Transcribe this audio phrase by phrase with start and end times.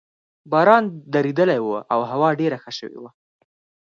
[0.51, 3.11] باران درېدلی وو او هوا ډېره ښه شوې وه.